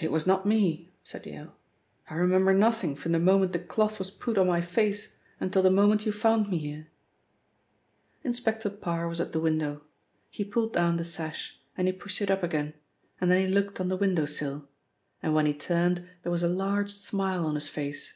"It 0.00 0.10
was 0.10 0.26
not 0.26 0.46
me," 0.46 0.94
said 1.04 1.26
Yale. 1.26 1.54
"I 2.08 2.14
remember 2.14 2.54
nothing 2.54 2.96
from 2.96 3.12
the 3.12 3.18
moment 3.18 3.52
the 3.52 3.58
cloth 3.58 3.98
was 3.98 4.10
put 4.10 4.38
on 4.38 4.46
my 4.46 4.62
face 4.62 5.18
until 5.38 5.60
the 5.60 5.70
moment 5.70 6.06
you 6.06 6.10
found 6.12 6.48
me 6.48 6.56
here." 6.56 6.88
Inspector 8.24 8.70
Parr 8.70 9.06
was 9.06 9.20
at 9.20 9.32
the 9.32 9.38
window. 9.38 9.82
He 10.30 10.42
pulled 10.42 10.72
down 10.72 10.96
the 10.96 11.04
sash, 11.04 11.58
and 11.76 11.86
he 11.86 11.92
pushed 11.92 12.22
it 12.22 12.30
up 12.30 12.42
again, 12.42 12.72
and 13.20 13.30
then 13.30 13.46
he 13.46 13.52
looked 13.52 13.78
on 13.78 13.88
the 13.90 13.96
window 13.98 14.24
sill, 14.24 14.70
and 15.22 15.34
when 15.34 15.44
he 15.44 15.52
turned 15.52 16.08
there 16.22 16.32
was 16.32 16.42
a 16.42 16.48
large 16.48 16.90
smile 16.92 17.44
on 17.44 17.56
his 17.56 17.68
face. 17.68 18.14